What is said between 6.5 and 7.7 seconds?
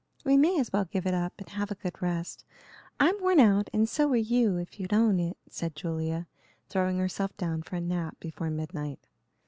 throwing herself down